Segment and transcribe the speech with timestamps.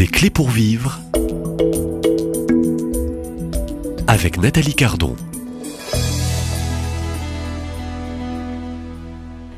[0.00, 0.98] Des clés pour vivre
[4.06, 5.14] avec Nathalie Cardon.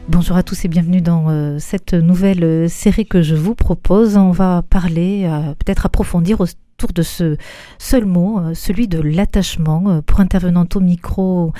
[0.08, 4.16] Bonjour à tous et bienvenue dans euh, cette nouvelle euh, série que je vous propose.
[4.16, 7.36] On va parler, euh, peut-être approfondir autour de ce
[7.78, 11.52] seul mot, celui de l'attachement, pour intervenant au micro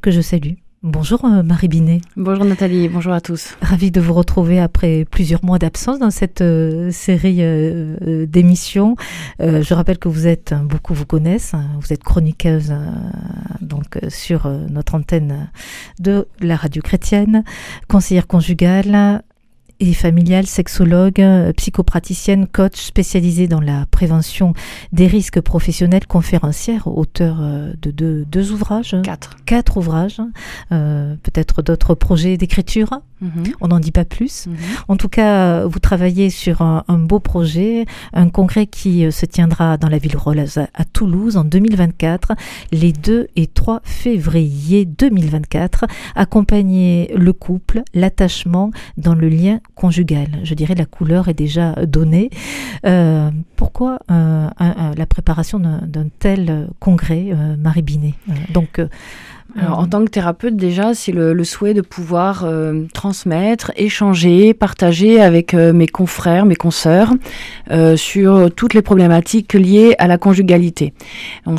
[0.00, 0.54] que je salue.
[0.88, 2.00] Bonjour euh, Marie Binet.
[2.16, 3.56] Bonjour Nathalie, bonjour à tous.
[3.60, 8.94] Ravie de vous retrouver après plusieurs mois d'absence dans cette euh, série euh, d'émissions.
[9.40, 12.72] je rappelle que vous êtes, beaucoup vous connaissent, hein, vous êtes chroniqueuse
[13.60, 15.50] donc sur notre antenne
[15.98, 17.42] de la radio chrétienne,
[17.88, 19.22] conseillère conjugale,
[19.80, 24.54] et familiale, sexologue, euh, psychopraticienne, coach spécialisée dans la prévention
[24.92, 28.96] des risques professionnels, conférencière, auteur euh, de deux, ouvrages.
[29.02, 29.36] Quatre.
[29.44, 30.20] Quatre ouvrages.
[30.72, 33.00] Euh, peut-être d'autres projets d'écriture.
[33.20, 33.44] Mhm.
[33.60, 34.46] On n'en dit pas plus.
[34.46, 34.56] Mhm.
[34.88, 39.88] En tout cas, vous travaillez sur un, beau projet, un congrès qui se tiendra dans
[39.88, 42.32] la ville rose à Toulouse en 2024,
[42.72, 45.86] les 2 et 3 février 2024.
[46.14, 50.40] Accompagner le couple, l'attachement dans le lien conjugale.
[50.44, 52.30] Je dirais la couleur est déjà donnée.
[52.86, 54.48] Euh, pourquoi euh,
[54.96, 58.14] la préparation d'un tel congrès, euh, Marie Binet?
[58.52, 58.80] Donc
[59.58, 65.20] alors, en tant que thérapeute, déjà, c'est le, souhait de pouvoir euh, transmettre, échanger, partager
[65.20, 67.14] avec euh, mes confrères, mes consoeurs
[67.70, 70.92] euh, sur toutes les problématiques liées à la conjugalité.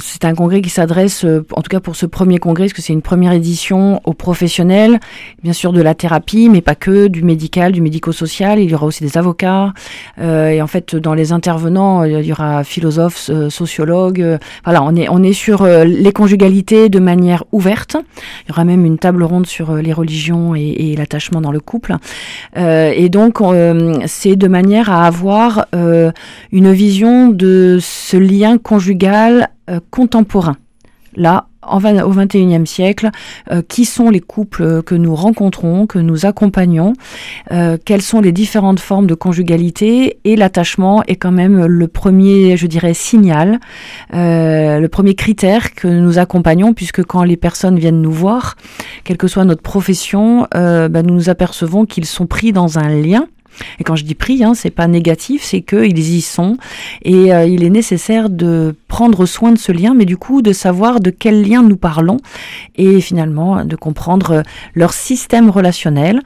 [0.02, 2.94] C'est un congrès qui s'adresse, en tout cas pour ce premier congrès, parce que c'est
[2.94, 5.00] une première édition aux professionnels,
[5.42, 8.60] bien sûr de la thérapie, mais pas que, du médical, du médico-social.
[8.60, 9.74] Il y aura aussi des avocats.
[10.20, 14.38] et en fait, dans les intervenants, il y aura philosophes, sociologues.
[14.66, 18.86] voilà, on est, on est sur les conjugalités de manière ouverte il y aura même
[18.86, 21.96] une table ronde sur euh, les religions et, l'attachement dans le couple.
[22.58, 25.68] Euh, et donc, euh, c'est de manière à avoir
[26.52, 29.50] une vision de ce lien conjugal
[29.92, 30.58] contemporain.
[31.16, 33.10] Là, au XXIe siècle,
[33.52, 36.94] euh, qui sont les couples que nous rencontrons, que nous accompagnons,
[37.52, 42.58] euh, quelles sont les différentes formes de conjugalité et l'attachement est quand même le premier,
[42.58, 43.60] je dirais, signal,
[44.14, 48.56] euh, le premier critère que nous accompagnons puisque quand les personnes viennent nous voir,
[49.04, 53.28] quelle que soit notre profession, ben, nous nous apercevons qu'ils sont pris dans un lien
[53.80, 56.58] et quand je dis pris, hein, c'est pas négatif, c'est qu'ils y sont
[57.04, 60.54] et euh, il est nécessaire de prendre soin de ce lien, mais du coup de
[60.54, 62.18] savoir de quel lien nous parlons
[62.76, 64.44] et finalement de comprendre
[64.76, 66.22] leur système relationnel.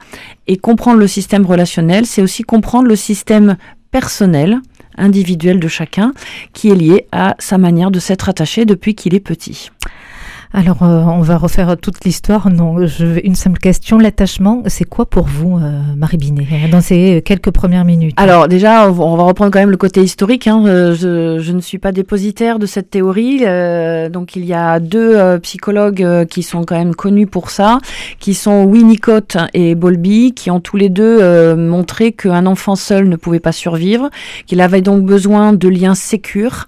[0.48, 3.56] Et comprendre le système relationnel, c'est aussi comprendre le système
[3.90, 4.60] personnel
[4.98, 6.12] individuel de chacun
[6.52, 9.70] qui est lié à sa manière de s'être attaché depuis qu'il est petit.
[10.54, 12.50] Alors, euh, on va refaire toute l'histoire.
[12.50, 13.98] Non, je, une simple question.
[13.98, 18.12] L'attachement, c'est quoi pour vous, euh, Marie Binet, dans ces quelques premières minutes?
[18.18, 20.46] Alors, déjà, on va reprendre quand même le côté historique.
[20.46, 20.64] Hein.
[20.66, 23.40] Euh, je, je, ne suis pas dépositaire de cette théorie.
[24.10, 27.78] donc, il y a deux psychologues qui sont quand même connus pour ça,
[28.20, 33.16] qui sont Winnicott et Bowlby, qui ont tous les deux montré qu'un enfant seul ne
[33.16, 34.10] pouvait pas survivre,
[34.46, 36.66] qu'il avait donc besoin de liens sécures.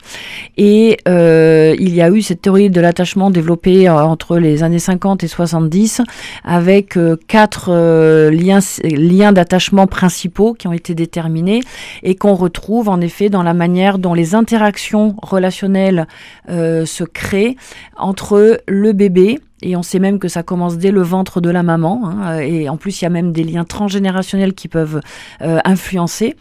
[0.57, 5.25] Et il y a eu cette théorie de l'attachement développée euh, entre les années 50
[5.25, 6.03] et 70
[6.45, 11.61] avec euh, quatre euh, liens, liens d'attachement principaux qui ont été déterminés
[12.03, 16.07] et qu'on retrouve en effet dans la manière dont les interactions relationnelles
[16.49, 17.57] se créent
[17.97, 21.63] entre le bébé et on sait même que ça commence dès le ventre de la
[21.63, 22.03] maman.
[22.05, 25.01] Hein, et en plus, il y a même des liens transgénérationnels qui peuvent
[25.41, 26.37] euh, influencer.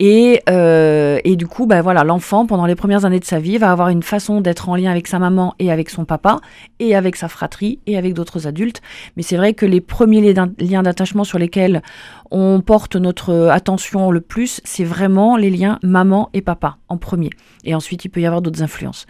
[0.00, 3.58] Et, euh, et du coup, ben voilà, l'enfant, pendant les premières années de sa vie,
[3.58, 6.40] va avoir une façon d'être en lien avec sa maman et avec son papa,
[6.80, 8.80] et avec sa fratrie, et avec d'autres adultes.
[9.16, 11.82] Mais c'est vrai que les premiers liens d'attachement sur lesquels
[12.30, 17.30] on porte notre attention le plus, c'est vraiment les liens maman et papa en premier.
[17.64, 19.06] Et ensuite, il peut y avoir d'autres influences.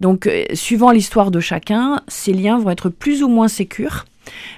[0.00, 4.04] Donc, euh, suivant l'histoire de chacun, ces liens vont être plus ou moins sécures.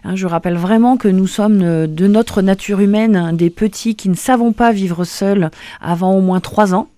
[0.04, 4.08] Hein, je rappelle vraiment que nous sommes euh, de notre nature humaine des petits qui
[4.08, 5.50] ne savons pas vivre seuls
[5.80, 6.88] avant au moins trois ans.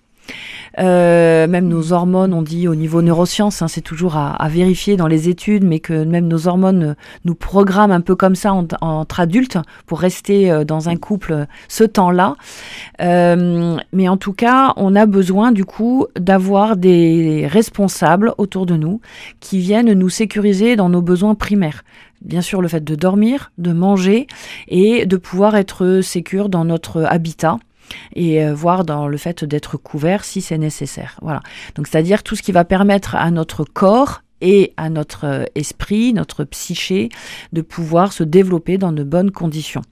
[0.79, 5.07] Euh, même nos hormones, on dit au niveau neurosciences, hein, c'est toujours à, vérifier dans
[5.07, 6.95] les études, mais que même nos hormones
[7.25, 11.83] nous programment un peu comme ça entre adultes pour rester euh, dans un couple ce
[11.83, 12.35] temps-là.
[13.01, 18.75] Euh, mais en tout cas, on a besoin du coup d'avoir des responsables autour de
[18.75, 19.01] nous
[19.39, 21.83] qui viennent nous sécuriser dans nos besoins primaires
[22.21, 24.27] bien sûr le fait de dormir, de manger
[24.67, 27.57] et de pouvoir être sécure dans notre habitat
[28.15, 31.17] et euh, voir dans le fait d'être couvert si c'est nécessaire.
[31.21, 31.41] Voilà.
[31.75, 36.13] Donc c'est-à-dire tout ce qui va permettre à notre corps et à notre euh, esprit,
[36.13, 37.09] notre psyché,
[37.53, 39.83] de pouvoir se développer dans de bonnes conditions.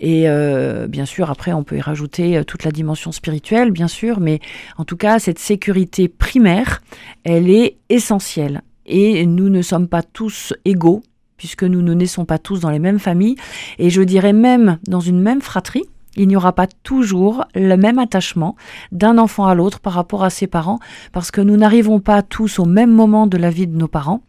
[0.00, 3.88] Et euh, bien sûr, après, on peut y rajouter euh, toute la dimension spirituelle, bien
[3.88, 4.40] sûr, mais
[4.76, 6.82] en tout cas, cette sécurité primaire,
[7.22, 8.62] elle est essentielle.
[8.86, 11.02] Et nous ne sommes pas tous égaux,
[11.36, 13.36] puisque nous ne naissons pas tous dans les mêmes familles,
[13.78, 15.84] et je dirais même dans une même fratrie
[16.16, 18.56] il n'y aura pas toujours le même attachement
[18.92, 20.78] d'un enfant à l'autre par rapport à ses parents,
[21.12, 24.20] parce que nous n'arrivons pas tous au même moment de la vie de nos parents.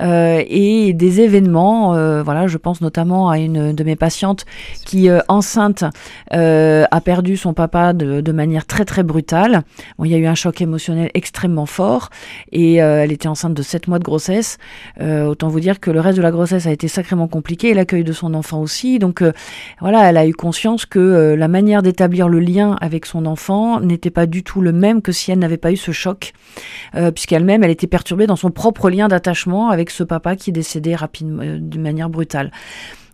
[0.00, 4.44] Euh, et des événements, euh, voilà, je pense notamment à une de mes patientes
[4.84, 5.84] qui, euh, enceinte,
[6.30, 9.62] a perdu son papa de, manière très très brutale.
[9.98, 12.10] Bon, il y a eu un choc émotionnel extrêmement fort,
[12.52, 14.58] et elle était enceinte de 7 mois de grossesse.
[15.00, 18.04] autant vous dire que le reste de la grossesse a été sacrément compliqué, et l'accueil
[18.04, 18.98] de son enfant aussi.
[18.98, 19.22] Donc
[19.80, 23.80] voilà, elle a eu conscience que euh, la manière d'établir le lien avec son enfant
[23.80, 26.32] n'était pas du tout le même que si elle n'avait pas eu ce choc,
[26.94, 30.94] euh, puisqu'elle-même, elle était perturbée dans son propre lien d'attachement avec ce papa qui décédait
[30.94, 32.52] rapidement, euh, d'une manière brutale.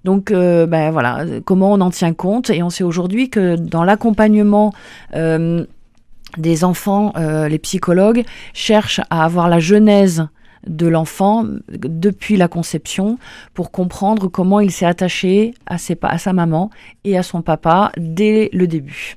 [0.04, 2.50] Donc, ben voilà, comment on en tient compte?
[2.50, 4.74] Et on sait aujourd'hui que dans l'accompagnement
[5.14, 8.22] des enfants, les psychologues
[8.52, 10.26] cherchent à avoir la genèse
[10.66, 13.18] de l'enfant depuis la conception
[13.52, 16.70] pour comprendre comment il s'est attaché à, à sa maman
[17.04, 19.16] et à son papa dès le début.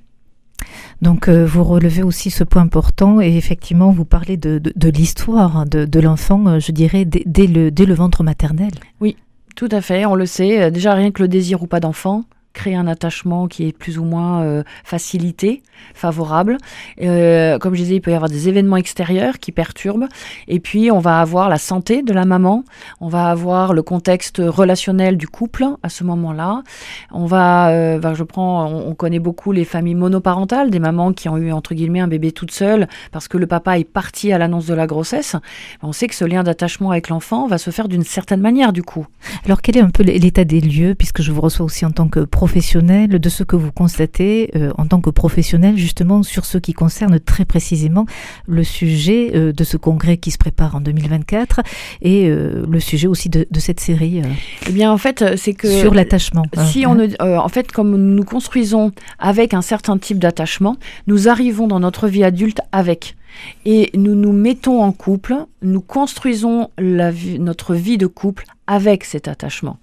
[1.01, 5.99] Donc euh, vous relevez aussi ce point important et effectivement vous parlez de, l'histoire de,
[5.99, 8.71] l'enfant, euh, je dirais, dès, le, dès le ventre maternel.
[8.99, 9.15] Oui,
[9.55, 10.63] tout à fait, on le sait.
[10.63, 12.23] Euh, déjà rien que le désir ou pas d'enfant,
[12.53, 15.61] créer un attachement qui est plus ou moins euh, facilité,
[15.93, 16.57] favorable.
[17.01, 20.07] Euh, comme je disais, il peut y avoir des événements extérieurs qui perturbent.
[20.47, 22.63] Et puis, on va avoir la santé de la maman,
[22.99, 26.63] on va avoir le contexte relationnel du couple à ce moment-là.
[27.11, 31.29] On va, euh, ben, je prends, on, connaît beaucoup les familles monoparentales, des mamans qui
[31.29, 34.39] ont eu entre guillemets un bébé toute seule parce que le papa est parti à
[34.39, 35.35] l'annonce de la grossesse.
[35.83, 38.81] On sait que ce lien d'attachement avec l'enfant va se faire d'une certaine manière du
[38.81, 39.05] coup.
[39.45, 42.07] Alors, quel est un peu l'état des lieux, puisque je vous reçois aussi en tant
[42.07, 46.57] que professionnel, de ce que vous constatez euh, en tant que professionnel, justement sur ce
[46.57, 48.05] qui concerne très précisément
[48.47, 51.59] le sujet euh, de ce congrès qui se prépare en 2024
[52.01, 54.21] et euh, le sujet aussi de, cette série.
[54.65, 56.45] eh bien, en fait, c'est que sur l'attachement.
[56.71, 61.81] Si on, en fait, comme nous construisons avec un certain type d'attachement, nous arrivons dans
[61.81, 63.17] notre vie adulte avec
[63.65, 69.03] et nous nous mettons en couple, nous construisons la vie, notre vie de couple avec
[69.03, 69.79] cet attachement.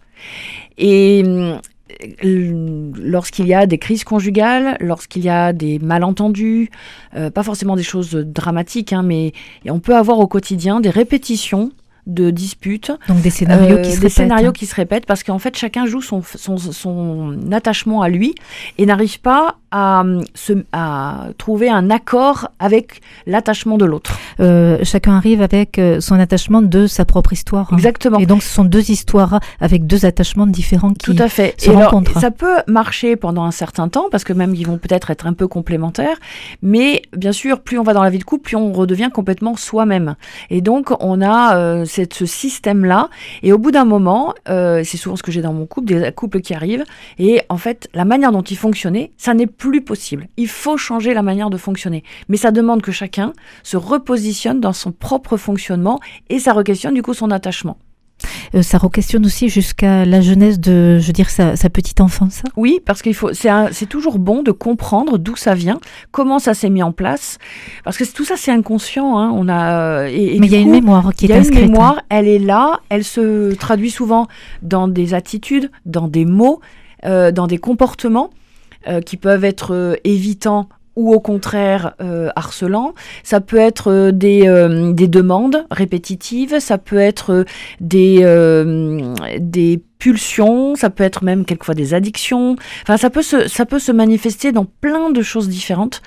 [0.79, 1.23] Et
[2.23, 6.71] lorsqu'il y a des crises conjugales, lorsqu'il y a des malentendus,
[7.15, 9.33] euh, pas forcément des choses dramatiques, hein, mais
[9.69, 11.73] on peut avoir au quotidien des répétitions
[12.07, 12.93] de disputes.
[13.09, 16.03] Donc des scénarios qui se des scénarios qui se répètent parce qu'en fait chacun joue
[16.03, 18.35] son, son, son attachement à lui
[18.79, 20.05] et n'arrive pas à,
[20.35, 24.17] se, à trouver un accord avec l'attachement de l'autre.
[24.39, 27.73] Euh, chacun arrive avec euh, son attachement de sa propre histoire.
[27.73, 27.77] Hein.
[27.77, 28.21] Exactement.
[28.21, 31.61] Et donc ce sont deux histoires avec deux attachements différents qui Tout à fait.
[31.61, 32.21] se rencontrent.
[32.21, 35.33] ça peut marcher pendant un certain temps parce que même ils vont peut-être être un
[35.33, 36.19] peu complémentaires,
[36.63, 39.57] mais bien sûr plus on va dans la vie de couple, plus on redevient complètement
[39.57, 40.15] soi-même.
[40.51, 43.09] Et donc on a euh, ce système-là.
[43.43, 46.13] Et au bout d'un moment, euh, c'est souvent ce que j'ai dans mon couple, des
[46.13, 46.85] couples qui arrivent.
[47.19, 50.29] Et en fait, la manière dont ils fonctionnaient, ça n'est plus possible.
[50.37, 52.05] Il faut changer la manière de fonctionner.
[52.29, 53.33] Mais ça demande que chacun
[53.63, 57.79] se repositionne dans son propre fonctionnement et ça requestionne du coup son attachement.
[58.55, 62.43] Euh, ça re-questionne aussi jusqu'à la jeunesse de, je veux dire, sa, petite enfance.
[62.57, 65.81] Oui, parce qu'il faut, c'est toujours bon de comprendre d'où ça vient,
[66.13, 67.39] comment ça s'est mis en place,
[67.85, 69.19] parce que tout ça c'est inconscient.
[69.19, 69.33] Hein.
[69.35, 71.53] On a, et, Mais il y a une mémoire qui est inscrite.
[71.53, 74.29] Il y a une mémoire, elle est là, elle se traduit souvent
[74.63, 76.61] dans des attitudes, dans des mots,
[77.05, 78.31] euh, dans des comportements
[78.89, 82.95] euh, qui peuvent être évitants ou au contraire euh, harcelant.
[83.23, 87.45] Ça peut être euh, des, euh, des demandes répétitives, ça peut être
[87.81, 88.21] des,
[89.39, 92.57] des pulsions, ça peut être même quelquefois des addictions.
[92.83, 96.03] Enfin, ça peut se, ça peut se manifester dans plein de choses différentes.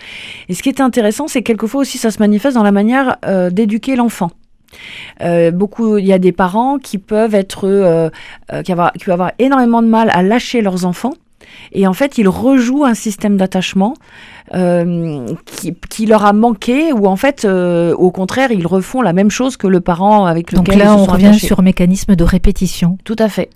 [0.50, 3.18] Et ce qui est intéressant, c'est quelquefois aussi ça se manifeste dans la manière
[3.52, 4.32] d'éduquer l'enfant.
[5.54, 8.12] beaucoup, il y a des parents qui peuvent être,
[8.64, 11.14] qui, avoir, qui peuvent avoir énormément de mal à lâcher leurs enfants
[11.72, 13.94] et en fait, ils rejouent un système d'attachement
[14.54, 15.28] euh,
[15.90, 19.58] qui, leur a manqué, ou en fait, euh, au contraire, ils refont la même chose
[19.58, 22.98] que le parent avec lequel Donc là, on revient sur un mécanisme de répétition.
[23.04, 23.50] Tout à fait.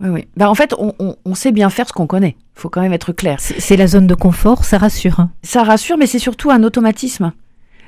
[0.00, 0.26] Oui, oui.
[0.36, 2.36] Ben, en fait, on, sait bien faire ce qu'on connaît.
[2.56, 3.38] Il faut quand même être clair.
[3.40, 5.20] C'est la zone de confort, ça rassure.
[5.20, 5.30] Hein.
[5.42, 7.32] Ça rassure, mais c'est surtout un automatisme.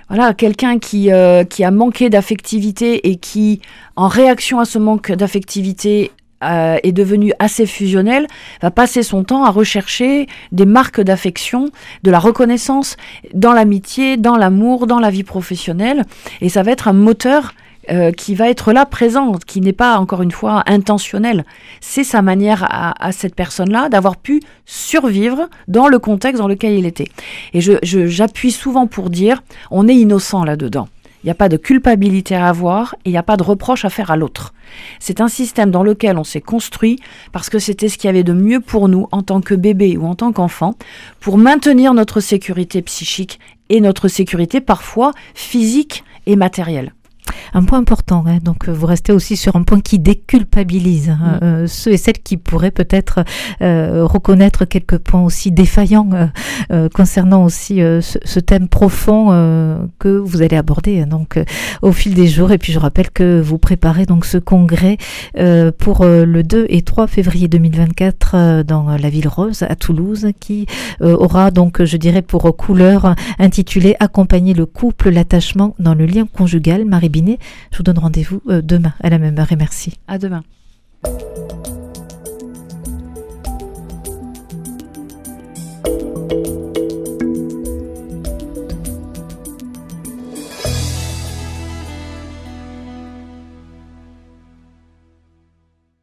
[0.08, 3.62] Voilà, quelqu'un qui, euh, qui a manqué d'affectivité et qui,
[3.96, 6.10] en réaction à ce manque d'affectivité,
[6.42, 8.26] euh, est devenu assez fusionnel,
[8.60, 11.70] va passer son temps à rechercher des marques d'affection,
[12.02, 12.96] de la reconnaissance
[13.34, 16.04] dans l'amitié, dans l'amour, dans la vie professionnelle,
[16.40, 17.54] et ça va être un moteur
[17.90, 21.44] euh, qui va être là présente, qui n'est pas encore une fois intentionnelle.
[21.80, 26.86] C'est sa manière à, cette personne-là d'avoir pu survivre dans le contexte dans lequel il
[26.86, 27.08] était.
[27.54, 30.86] Et j'appuie souvent pour dire, on est innocent là-dedans.
[31.22, 33.84] Il n'y a pas de culpabilité à avoir et il n'y a pas de reproche
[33.84, 34.54] à faire à l'autre.
[34.98, 36.98] C'est un système dans lequel on s'est construit
[37.30, 39.96] parce que c'était ce qu'il y avait de mieux pour nous en tant que bébé
[39.96, 40.74] ou en tant qu'enfant
[41.20, 43.38] pour maintenir notre sécurité psychique
[43.68, 46.92] et notre sécurité parfois physique et matérielle
[47.54, 48.24] un point important.
[48.26, 48.38] Hein.
[48.42, 51.38] donc vous restez aussi sur un point qui déculpabilise hein.
[51.40, 51.44] mm.
[51.44, 53.24] euh, ceux et celles qui pourraient peut-être
[53.60, 56.10] euh, reconnaître quelques points aussi défaillants
[56.70, 59.28] euh, concernant aussi ce, thème profond
[59.98, 61.06] que vous allez aborder hein.
[61.06, 61.38] donc
[61.80, 62.50] au fil des jours.
[62.52, 64.96] Et puis je rappelle que vous préparez donc ce congrès
[65.78, 70.66] pour le 2 et 3 février 2024 dans la ville rose à Toulouse, qui
[71.00, 76.84] aura donc je dirais pour couleur intitulé Accompagner le couple, l'attachement dans le lien conjugal.
[76.84, 77.31] Marie Binet
[77.70, 79.94] je vous donne rendez-vous euh, demain à la même heure et merci.
[80.08, 80.42] À demain.